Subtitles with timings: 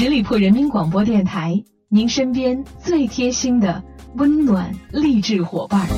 [0.00, 3.82] 十里铺人民广播电台，您身边最贴心的
[4.14, 5.88] 温暖励志伙伴。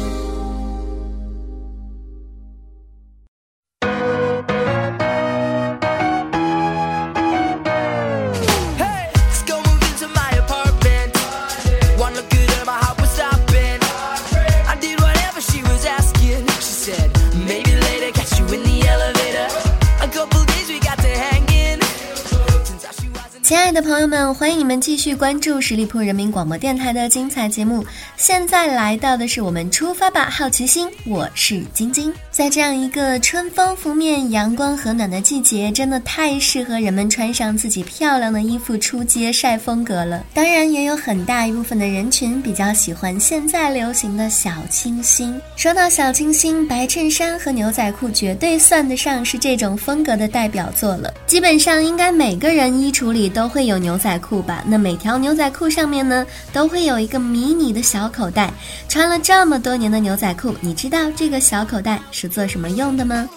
[24.41, 27.85] 欢迎你们继续关注十里铺人民广播电台的精彩节目。
[28.17, 30.89] 现在来到的是我们出发吧，好奇心！
[31.05, 32.11] 我是晶晶。
[32.31, 40.25] 在这样一个春风拂面、阳光和暖的季节，真的太适合人们穿上自己漂亮的衣服出街晒风格了。
[40.33, 45.39] 当然，也有很大一部分的人群比较喜欢现在流行的小清新。
[45.55, 51.13] 说到小清新，白衬衫和牛仔裤绝对算得上是这种风格的代表作了。
[51.27, 53.51] 基本上，应该每个人衣橱里都。
[53.51, 54.63] 会有牛仔裤裤吧？
[54.65, 58.53] 那每条牛仔裤上面呢，都会有一个迷你的小口袋。
[58.89, 63.29] 穿了这么多年的牛仔裤，你知道这个小口袋是做什么用的吗？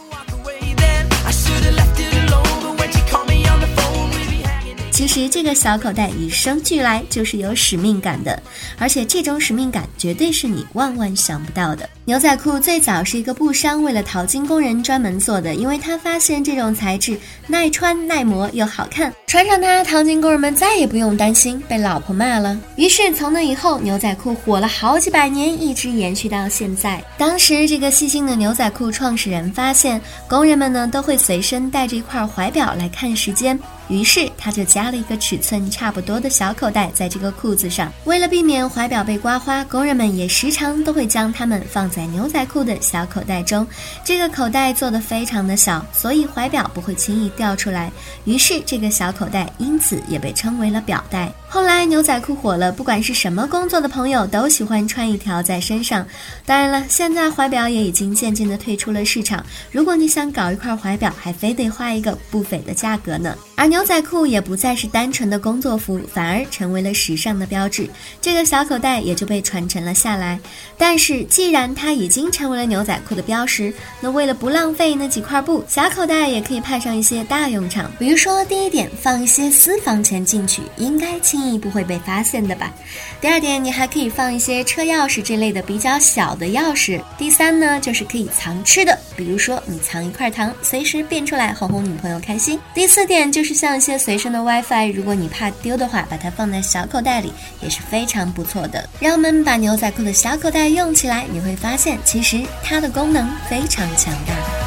[5.22, 8.42] 实这个小口袋与生俱来就是有使命感的，
[8.80, 11.88] 而且这种使命感绝对是你万万想不到的。
[12.06, 22.58] 牛仔裤最早是一个布商为了淘金工人专门做的，因为他发现这种材质耐穿、耐磨又好看，穿上它，淘金工人们再也不用担心被老婆骂了。
[22.76, 27.02] 于是从那以后，牛仔裤火了好几百年，一直延续到现在。
[27.18, 33.58] 当时这个细心的牛仔裤创始人发现，工人们呢都会随身带着一块怀表来看时间。
[33.88, 43.66] 于是他就加了一个尺寸差不多的小口袋在这个裤子上，为了避免怀表被刮花，工人们也时常都会将它们放在牛仔裤的小口袋中。
[44.04, 47.92] 这个口袋做的非常的小，所以怀表不会轻易掉出来。
[48.26, 51.32] 于是这个小口袋因此也被称为了表带。
[51.48, 56.04] 后来牛仔裤火了，不管是什么工作的朋友都喜欢穿一条在身上。
[56.48, 59.46] 当然了，现在怀表也已经渐渐的退出了市场。
[59.72, 63.36] 如果你想搞一块怀表，还非得花一个不菲的价格呢。
[63.56, 67.90] 而牛仔裤也不再是单纯的工作服，反而成为了时尚的标志。
[68.22, 70.40] 这个小口袋也就被传承了下来。
[70.78, 77.92] 但是，既然它已经成为了牛仔裤的标识，那为了不浪费那几块布，小口袋也可以派上一些大用场。
[77.98, 82.72] 比如说，第一点，放一些私房钱进去，应该轻易不会被发现的吧？
[83.20, 87.02] 第二点，你还可以放一些车钥匙这类的比较小的钥匙。
[87.18, 92.60] 第三呢，就是可以藏吃的，比如说你藏一块糖，随时变出来哄哄女朋友开心。
[92.76, 93.63] 第四点就是。
[93.64, 97.32] 像一些随身的 WiFi，如果你怕丢的话，把它放在小口袋里
[97.62, 98.90] 也是非常不错的。
[99.00, 104.63] 让我们把牛仔裤的小口袋用起来，你会发现其实它的功能非常强大。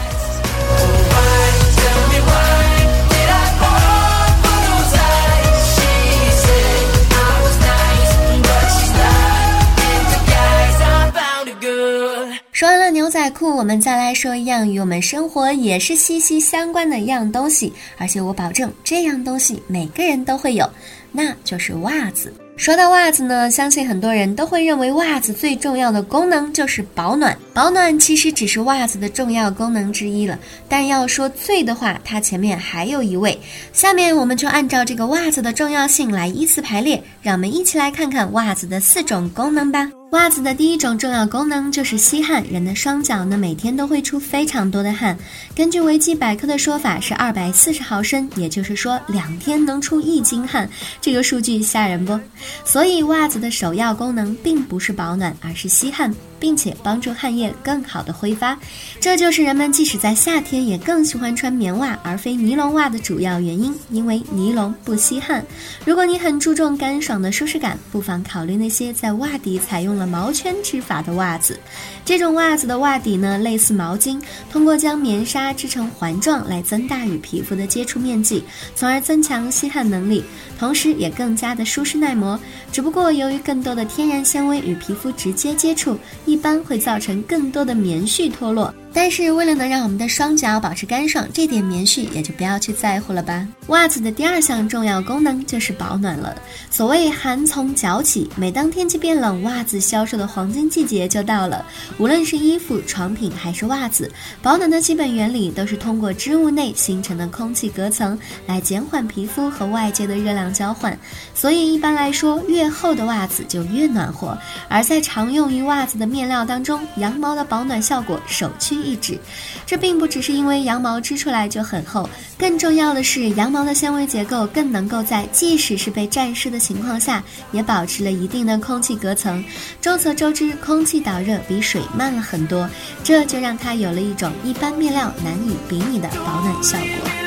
[12.56, 20.66] 说完了牛仔裤，我们再来说一样与我们生活也是息息相关的一样东西，而且我保证这样东西每个人都会有，
[21.12, 22.32] 那就是袜子。
[22.56, 27.36] 说到袜子呢，相信很多人都会认为袜子最重要的功能就是保暖。
[27.52, 33.38] 保暖其实只是袜子的重要功能之一了，但要说最的话，它前面还有一位。
[33.74, 39.92] 下面我们就按照这个袜子的重要性来依次排列，让我们一起来看看袜子的四种功能吧。
[40.12, 42.44] 袜子的第一种重要功能就是吸汗。
[42.44, 45.18] 人的双脚呢，每天都会出非常多的汗。
[45.54, 50.68] 根据维基百科的说法是二百四十毫升，也就是说两天能出一斤汗。
[51.00, 52.18] 这个数据吓人不？
[52.64, 56.14] 所以袜子的首要功能并不是保暖，而是吸汗。
[56.38, 58.58] 并且帮助汗液更好的挥发，
[59.00, 63.74] 这就是人们即使在夏天也更喜欢穿棉袜而非尼龙袜的主要原因。
[63.90, 65.44] 因为尼龙不吸汗。
[65.84, 71.58] 如果你很注重干爽的舒适感，不妨考虑那些在袜底采用了毛圈织法的袜子。
[72.04, 74.20] 这种袜子的袜底呢，类似毛巾，
[74.50, 80.22] 通过将棉纱织成环状来增大与皮肤的接触面积，从而增强吸汗能力，
[80.58, 82.38] 同时也更加的舒适耐磨。
[82.70, 85.98] 只不过由于更多的天然纤维与皮肤直接接触。
[86.26, 88.74] 一般会造成更多的棉絮脱落。
[88.98, 93.46] 但是为了能让我们的双脚保持干爽，这点棉絮也就不要去在乎了吧。
[93.66, 96.34] 袜子的第二项重要功能就是保暖了。
[96.70, 101.62] 所谓寒从脚起，每当天气变冷，袜子销售的黄金季节就到了。
[101.98, 104.10] 无论是衣服、床品还是袜子，
[104.40, 110.98] 保暖的基本原理都是通过织物内形成的空气隔层来减缓皮肤和外界的热量交换。
[111.34, 114.38] 所以一般来说，越厚的袜子就越暖和。
[114.70, 118.85] 而在常用于袜子的面料当中，羊毛的保暖效果首屈。
[118.86, 119.18] 一指。
[119.66, 129.44] 这并不只是因为羊毛织出来就很厚，更重要的是羊毛的纤维结构更能够在即使是被沾湿的情况下，也保持了一定的空气隔层。
[129.80, 132.68] 众所周知，空气导热比水慢了很多，
[133.02, 137.25] 这就让它有了一种一般面料难以比拟的保暖效果。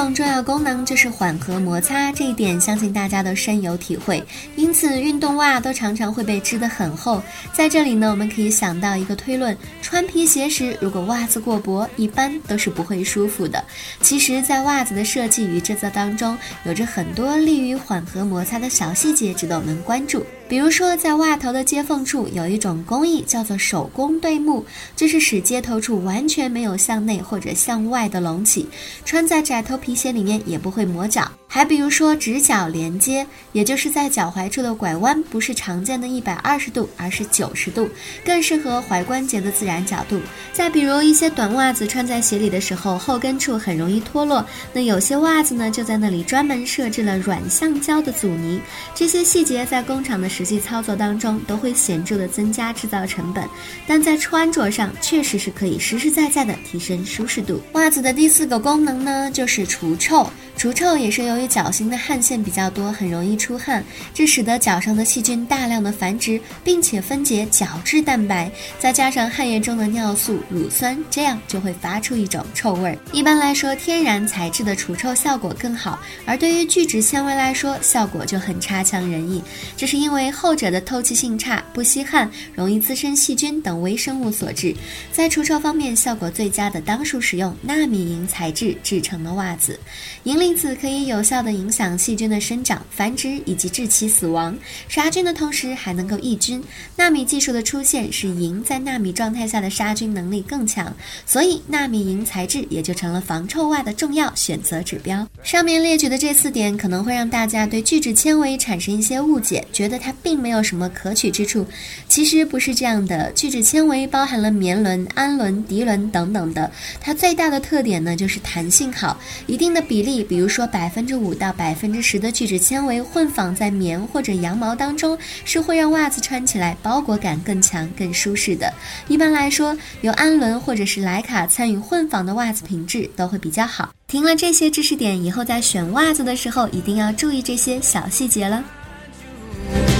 [0.00, 4.24] 种重要功能就是缓和摩擦，这一点相信大家都深有体会。
[4.56, 7.22] 因此，运动袜都常常会被织得很厚。
[7.52, 13.62] 在这里呢，我们可以想到一个推论：穿皮鞋时，如果袜子过薄，一般都是不会舒服的。
[14.00, 20.24] 其实，在袜子的设计与制作当中，有着很多利于缓和摩擦的小细节，值得我们关注。
[20.52, 24.62] 比如说，在袜头的接缝处有一种工艺叫做手工对木，
[24.94, 28.68] 这是使接头处完全没有向内或者向外的隆起，
[29.02, 31.26] 穿在窄头皮鞋里面也不会磨脚。
[31.48, 37.88] 还比如说直角连接，也就是在脚踝处的拐弯不是常见的一百二十度，而是九十度，
[38.24, 40.20] 更适合踝关节的自然角度。
[40.52, 44.44] 再比如一些短袜子穿在鞋里的时候，后跟处很容易脱落，
[44.74, 48.60] 那有些袜子呢就在那里专门设置了软橡胶的阻尼。
[48.94, 53.48] 这些细节在工厂的时实际操作当中都会显著的增加制造成本，
[53.86, 57.62] 但在穿着上确实是可以实实在在的提升舒适度。
[57.74, 60.28] 袜子的第四个功能呢就是除臭。
[60.54, 72.98] 除臭也是由于脚型的汗腺比较多，很容易出汗，这使得脚上的细菌大量的繁殖，并且分解角质蛋白，再加上汗液中的尿素、乳酸，这样就会发出一种臭味儿。
[73.12, 79.42] 一般来说，天然材质的除臭效果更好，而对于聚酯纤维来说，效果就很差强人意。
[79.74, 84.74] 这是因为后者的透气性差、不吸汗、容易滋生细菌等微生物所致。
[85.12, 89.78] 在除臭方面，效果最佳的当属使用纳米银材质制成的袜子，
[90.24, 94.56] 银离子可以有效地影响细菌的生长、繁殖以及致其死亡。
[94.88, 96.62] 杀菌的同时还能够抑菌。
[96.96, 100.94] 纳米技术的出现使银在纳米状态下的杀菌能力更强，
[101.26, 105.26] 所以纳米银材质也就成了防臭袜的重要选择指标。
[105.42, 111.66] 上面列举的这四点可能会让大家对聚酯纤维产生一些误解，觉得它并没有什么可取之处。
[112.08, 116.70] 其实不是这样的，聚酯纤维包含了棉纶、氨纶、涤纶等等的，
[117.00, 128.72] 它最大的特点呢就是弹性好，一定的比例，比如说百分之五到百分之十的聚酯纤维混纺在棉或者羊毛当中，是会让袜子穿起来包裹感更强、更舒适的。
[129.08, 133.92] 一般来说，有氨纶或者是莱卡参与混纺的袜子品质都会比较好。
[134.06, 138.62] 听了这些知识点以后，在选袜子的时候一定要注意这些小细节了。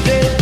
[0.04, 0.41] day.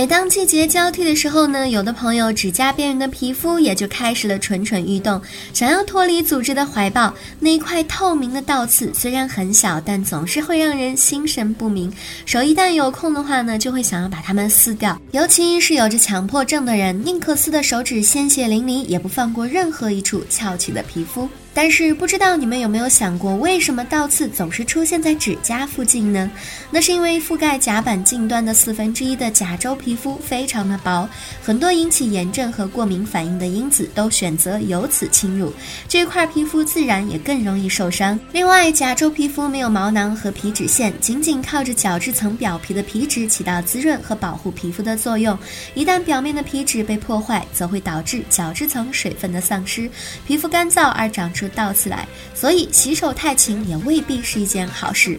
[0.00, 5.20] 每当季节交替的时候呢，有的朋友指甲边缘的皮肤也就开始了蠢蠢欲动，
[5.52, 7.14] 想要脱离组织的怀抱。
[7.38, 11.92] 那一块透明的倒刺虽然很小，但总是会让人心神不宁。
[12.24, 14.98] 手一旦有空的话呢，就会想要把它们撕掉。
[15.10, 21.28] 尤其是有着强迫症的人，宁可撕的手指鲜血淋漓，也不放过任何一处翘起的皮肤。
[21.52, 26.30] 但是不知道你们有没有想过，为什么倒刺总是出现在指甲附近呢？
[26.70, 31.08] 那是因为覆盖甲板近端的四分之一的甲周皮肤非常的薄，
[31.42, 35.52] 很多引起炎症和过敏反应的因子都选择由此侵入，
[35.88, 38.18] 这块皮肤自然也更容易受伤。
[38.32, 45.36] 另外，甲周皮肤没有毛囊和皮脂腺，仅仅靠着角质层表皮的皮脂起到滋润和保护皮肤的作用。
[45.74, 49.90] 一旦表面的皮脂被破坏，则会导致角质层水分的丧失，
[50.24, 51.39] 皮肤干燥而长出。
[51.40, 55.18] 就倒刺来，所以洗手太勤也未必是一件好事。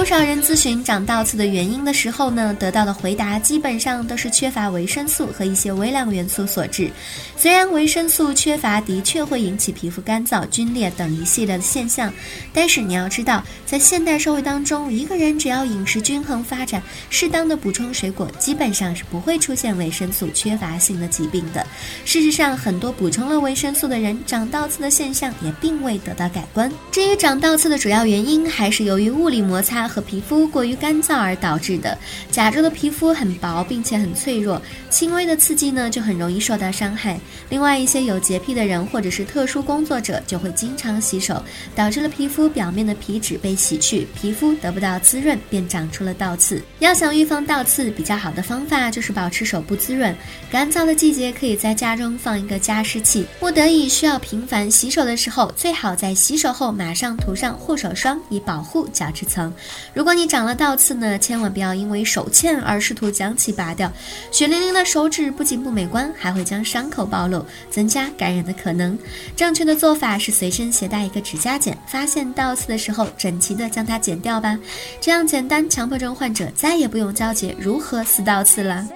[0.00, 6.90] 不少人咨询长倒刺的原因的时候呢，得到的回答基本上都是缺乏维生素和一些微量元素所致。
[7.36, 12.10] 虽然维生素缺乏的确会引起皮肤干燥、皲裂等一系列的现象，
[12.50, 21.64] 但是你要知道，在现代社会当中，一个人只要饮食均衡发展，适当的补充水果，基本上是不会出现维生素缺乏性的疾病的。
[22.06, 26.72] 事实上，很多补充了维生素的人，长倒刺的现象也并未得到改观。
[26.90, 31.98] 至于长倒刺的主要原因，还是由于物理摩擦和皮肤过于干燥而导致的。
[32.30, 37.18] 甲州的皮肤很薄，并且很脆弱，轻微的刺激呢就很容易受到伤害。
[37.48, 41.42] 另外，一些有洁癖的人或者是特殊工作者就会经常洗手，
[41.74, 46.62] 导致了皮肤表面的皮脂被洗去，皮肤得不到滋润，便长出了倒刺。
[46.78, 50.14] 要想预防倒刺，比较好的方法就是保持手部滋润。
[50.50, 53.26] 干燥的季节，可以在家中放一个加湿器。
[53.40, 59.52] 不得已需要频繁洗手的时候，最好在洗手后马上涂上护手霜，以保护角质层。
[59.92, 63.92] 如果你长了倒刺呢，千万不要因为手欠而试图将其拔掉。
[64.30, 68.98] 血淋淋的手指不仅不美观，还会将伤口暴露，增加感染的可能。
[69.36, 74.58] 正确的做法是随身携带一个指甲剪，发现倒刺的时候，整齐的将它剪掉吧。
[75.00, 78.86] 这样简单，强迫症患者再也不用纠结如何撕倒刺了。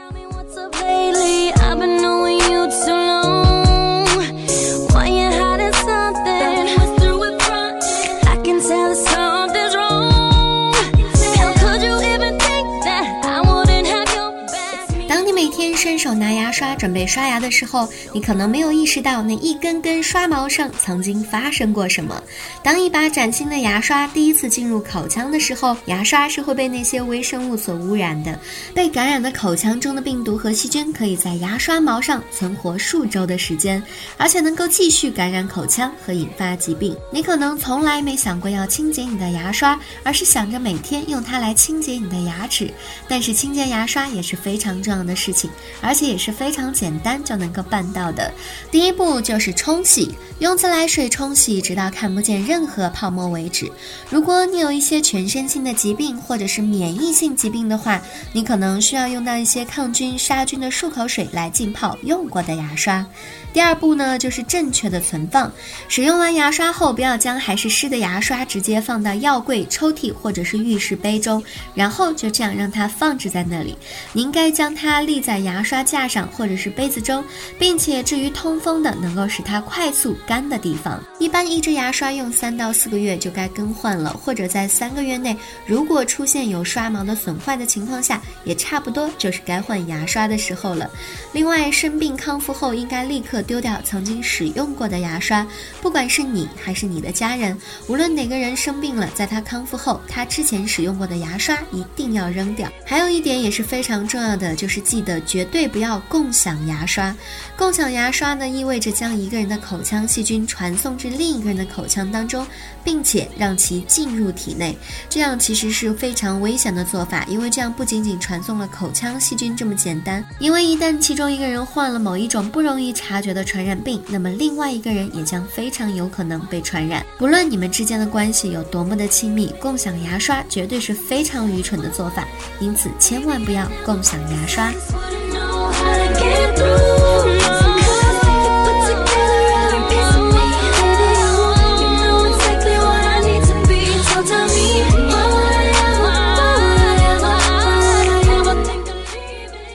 [16.84, 22.22] 准备刷牙的时候，你可能没有意识到那一根根刷毛上曾经发生过什么。
[22.62, 28.38] 当一把崭新的牙刷第一次进入口腔的时候，牙刷是会被那些微生物所污染的。
[28.74, 33.82] 被感染的口腔中的病毒和细菌可以在牙刷毛上存活数周的时间，
[34.18, 36.94] 而且能够继续感染口腔和引发疾病。
[37.10, 42.70] 你可能从来没想过要清洁你的牙刷，而是想着每天用它来清洁你的牙齿。
[43.08, 45.48] 但是清洁牙刷也是非常重要的事情，
[45.80, 48.30] 而且也是非常简单就能够办到的。
[48.70, 53.70] 第一步就是冲洗，用自来水冲洗，直到看不见任何泡沫为止。
[54.10, 58.02] 如果你有一些全身性的疾病或者是免疫性疾病的话，
[58.32, 63.06] 你可能需要用到一些抗菌杀菌的漱口水来浸泡用过的牙刷。
[63.52, 65.50] 第二步呢，就是正确的存放。
[65.86, 71.40] 使用完牙刷后，不要将还是湿的牙刷直接放到药柜、抽屉或者是浴室杯中，
[71.72, 73.78] 然后就这样让它放置在那里。
[74.12, 77.24] 你应该将它立在牙刷架上或者是杯子中，
[77.58, 81.00] 并且置于通风的、能够使它快速干的地方。
[81.20, 90.90] 一般一支牙刷用三到四个月就该更换了，或者在三个月内，如果出现有刷毛的损坏的情况下，也差不多就是该换牙刷的时候了。
[91.32, 93.42] 另外，生病康复后应该立刻。
[93.46, 95.46] 丢掉曾经使用过的牙刷，
[95.82, 97.54] 不管是你还是你的家人，
[97.88, 102.66] 无论哪个人生病了，在他康复后，他之前使用过的牙刷一定要扔掉。
[102.86, 107.14] 还有一点也是非常重要的，就是记得绝对不要共享牙刷。
[107.56, 112.46] 共享牙刷呢，意味着将一个人的口腔细菌传送至另一个人的口腔当中，
[112.82, 114.76] 并且让其进入体内。
[115.08, 123.34] 这样其实是非常危险的做法，因为这样不仅仅传送了口腔细菌这么简单，因为一旦其中一个人患了某一种不容易察觉。
[123.34, 127.04] 的传染病，那么另外一个人也将非常有可能被传染。
[127.18, 132.28] 不论你们之间的关系有多么的亲密，共享牙刷绝对是非常愚蠢的做法，
[132.60, 134.72] 因此千万不要共享牙刷。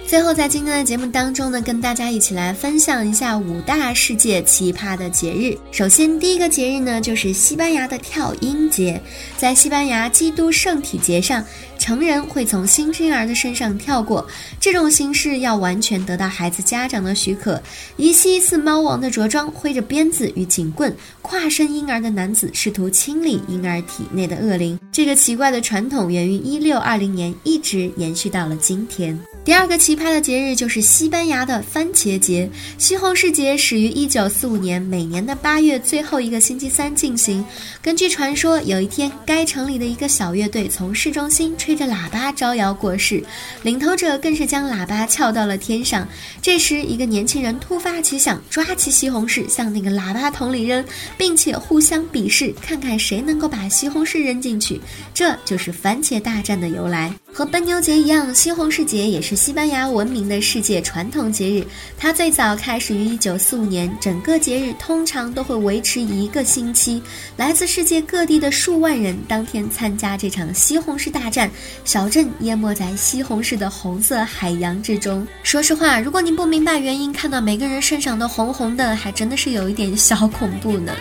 [0.08, 5.56] 最后，在今天的节目当中呢，跟大家一起来分享一下五大世界奇葩的节日。
[5.72, 9.00] 首先，第一个节日呢，就是西班牙的跳鹰节。
[9.38, 11.46] 在西班牙基督圣体节上，
[11.90, 14.24] 成人会从新生儿的身上跳过，
[14.60, 17.60] 这种形式要完全得到孩子家长的许可。
[17.98, 24.80] 疑似似猫王的着装，挥着鞭子与警棍，跨身婴儿的男子试图清理婴儿体内的恶灵。
[24.92, 29.20] 这个奇怪的传统源于一六二零年，一直延续到了今天。
[29.44, 32.48] 第二个奇葩的节日就是西班牙的番茄节。
[32.78, 37.44] 西红柿节始于一九四五年，每年的八月最后一个星期三进行。
[37.82, 43.24] 根据传说，有一天，该城里的一个小乐队从市中心吹着喇叭招摇过市，
[43.64, 46.08] 领头者更是将喇叭翘到了天上。
[46.42, 50.84] 这时，一个年轻人突发奇想，抓起西红柿向那个喇叭筒里扔，
[51.18, 54.80] 并且互相比试，看看谁能够把西红柿扔进去。
[55.14, 57.12] 这就是番茄大战的由来。
[57.32, 59.40] 和奔牛节一样，西红柿节也是。
[59.40, 61.66] 西班牙闻名的世界传统节日，
[61.98, 67.02] 它最早开始于一九四五年，整个节日通常都会维持一个星期。
[67.38, 71.50] 来自世界各地的数万人当天参加这场西红柿大战，
[71.84, 75.26] 小镇淹没在西红柿的红色海洋之中。
[75.44, 80.94] 说实话，如果你不明白原因，看到每个人身上都红红的，还真的是有一点小恐怖呢。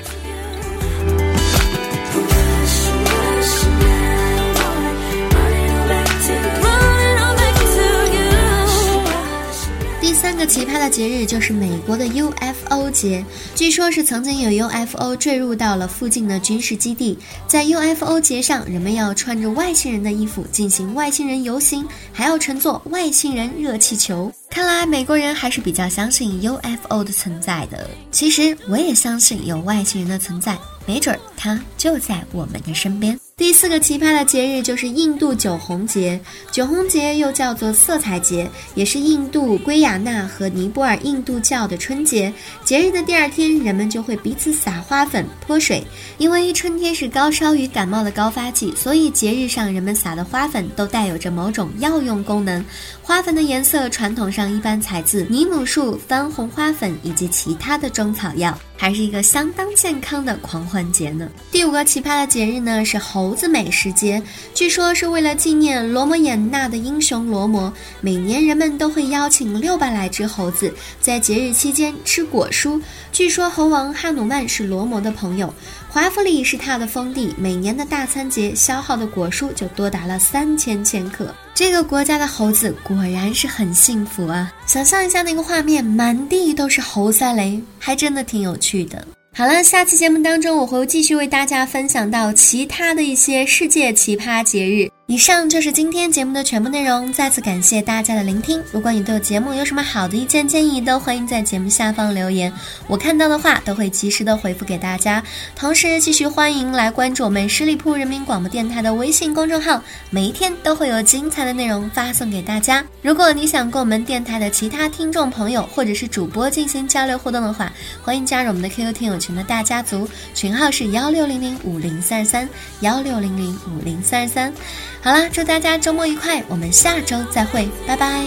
[10.38, 13.25] 个奇葩的节日就是美国的 UFO 节，
[13.57, 17.18] 据说是曾经有 UFO 坠入到了附近的军事基地。
[17.49, 24.33] 在 UFO 节上，人们要穿着外星人的衣服进行外星人游行，还要乘坐外星人热气球。
[24.49, 27.90] 看来美国人还是比较相信 UFO 的存在的。
[28.12, 33.18] 其实我也相信有外星人的存在，没准儿他就在我们的身边。
[33.38, 36.21] 第四个奇葩的节日就是印度酒红节。
[36.50, 42.35] 酒红节又叫做色彩节，也是印度圭亚那和尼泊尔印度教的春节。
[42.64, 45.85] 节日的第二天，人们就会彼此撒花粉、泼水。
[46.18, 52.62] 因为春天是高烧与感冒的高发季，所以节日上人们撒的花粉都带有着某种药用功能。
[53.04, 58.59] 花粉的颜色传统上一般采自尼姆树、番红花粉以及其他的中草药。
[58.78, 61.28] 还是一个相当健康的狂欢节呢。
[61.50, 64.23] 第五个奇葩的节日呢是猴子美食节，
[64.54, 67.70] 据说是为了纪念罗摩衍那的英雄罗摩，
[68.00, 72.80] 每年人们都会邀请六百来只猴子在节日期间吃果蔬。
[73.11, 75.52] 据说猴王哈努曼是罗摩的朋友，
[75.90, 81.35] 华夫里是他的封地，每年的大餐节消耗的果蔬就多达了三千千克。
[81.54, 84.52] 这个国家的猴子果然是很幸福啊！
[84.66, 89.04] 想象一下那个画面，满地都是猴赛雷，还真的挺有趣的。
[89.35, 94.90] 好了，下期节目当中我会继续为大家分享到其他的一些世界奇葩节日。
[95.10, 98.62] 以上就是今天节目的全部内容，再次感谢大家的聆听。
[98.70, 102.52] 如果你对节目有什么好的意见建议，都欢迎在节目下方留言，
[102.86, 105.24] 我看到的话都会及时的回复给大家。
[105.56, 112.84] 同时，继续欢迎来关注我们十里铺人民广播电台的微信公众号，每一天都会有精彩的内容发送给大家。
[113.00, 117.72] 如果你想跟我们电台的其他听众朋友或者是主播进行交流互动的话，
[118.02, 122.46] 欢迎加入我们的 QQ 听友群的大家族，群号是幺六零零五零三二三
[122.80, 124.52] 幺六零零五零三二三。
[125.00, 128.26] 好啦，祝大家周末愉快，我们下周再会，拜拜。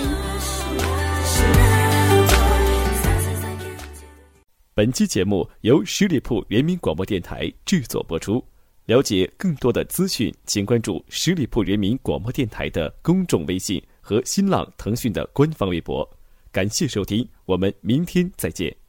[4.73, 8.43] 本期节目由十里铺人民广播电台制作播出。
[8.85, 16.09] 了解更多的资讯，请关注十里铺人民广播电台的公众微信和新浪、腾讯的官方微博。
[16.51, 18.80] 感谢收听，我们明天再见。